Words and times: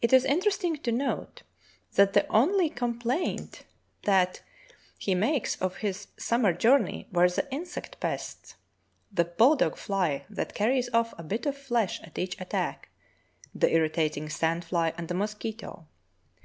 It 0.00 0.12
is 0.12 0.24
interesting 0.24 0.76
to 0.76 0.92
note 0.92 1.42
that 1.96 2.12
the 2.12 2.28
only 2.28 2.70
complaint 2.70 3.64
that 4.04 4.38
1 4.38 4.38
8 4.38 4.38
True 4.38 4.44
Tales 4.44 4.46
of 4.46 4.52
Arctic 4.52 5.02
Heroism 5.02 5.08
he 5.08 5.14
makes 5.16 5.62
of 5.62 5.76
his 5.78 6.08
summer 6.16 6.52
journey 6.52 7.08
were 7.10 7.28
the 7.28 7.52
insect 7.52 7.98
pescs— 7.98 8.54
the 9.12 9.24
bull 9.24 9.56
dog 9.56 9.74
fly 9.76 10.24
that 10.30 10.54
carries 10.54 10.88
off 10.94 11.12
a 11.18 11.24
bit 11.24 11.44
of 11.44 11.58
flesh 11.58 12.00
at 12.04 12.20
each 12.20 12.40
attack, 12.40 12.90
the 13.52 13.74
irritating 13.74 14.28
sand 14.28 14.64
fly, 14.64 14.94
and 14.96 15.08
the 15.08 15.14
mosquito. 15.14 15.88